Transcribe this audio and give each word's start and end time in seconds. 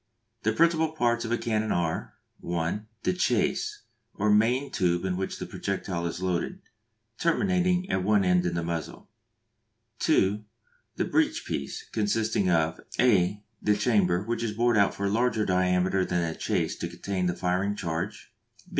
The 0.41 0.51
principal 0.51 0.93
parts 0.93 1.25
of 1.25 1.31
a 1.31 1.37
cannon 1.37 1.71
are: 1.71 2.15
(1) 2.39 2.87
The 3.03 3.13
chase, 3.13 3.83
or 4.15 4.31
main 4.31 4.71
tube 4.71 5.05
into 5.05 5.15
which 5.19 5.37
the 5.37 5.45
projectile 5.45 6.07
is 6.07 6.23
loaded; 6.23 6.59
terminating 7.19 7.87
at 7.87 8.03
one 8.03 8.25
end 8.25 8.47
in 8.47 8.55
the 8.55 8.63
muzzle. 8.63 9.11
(2) 9.99 10.43
The 10.95 11.05
breech 11.05 11.45
piece, 11.45 11.83
consisting 11.91 12.49
of 12.49 12.79
(a) 12.99 13.43
the 13.61 13.77
chamber, 13.77 14.23
which 14.23 14.41
is 14.41 14.53
bored 14.53 14.75
out 14.75 14.95
for 14.95 15.05
a 15.05 15.09
larger 15.11 15.45
diameter 15.45 16.03
than 16.03 16.27
the 16.27 16.35
chase 16.35 16.75
to 16.77 16.87
contain 16.89 17.27
the 17.27 17.35
firing 17.35 17.75
charge. 17.75 18.33